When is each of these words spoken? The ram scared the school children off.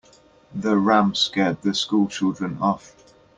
The 0.55 0.77
ram 0.77 1.13
scared 1.13 1.61
the 1.61 1.75
school 1.75 2.07
children 2.07 2.57
off. 2.59 2.95